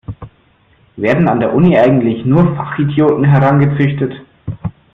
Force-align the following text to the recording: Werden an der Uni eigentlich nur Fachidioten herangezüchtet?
Werden 0.97 1.27
an 1.29 1.39
der 1.41 1.53
Uni 1.53 1.77
eigentlich 1.77 2.25
nur 2.25 2.55
Fachidioten 2.55 3.23
herangezüchtet? 3.23 4.11